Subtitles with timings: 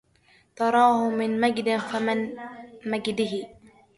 [0.55, 2.35] تراهُ من مَجدٍ فَمِن
[2.85, 3.47] مَجدِه